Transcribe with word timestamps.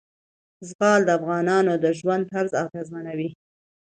زغال 0.67 1.01
د 1.05 1.09
افغانانو 1.19 1.73
د 1.83 1.85
ژوند 1.99 2.23
طرز 2.31 2.51
اغېزمنوي. 2.63 3.29